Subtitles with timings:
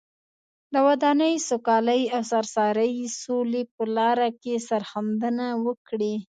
[0.73, 6.13] د ودانۍ، سوکالۍ او سراسري سولې په لاره کې سرښندنه وکړي.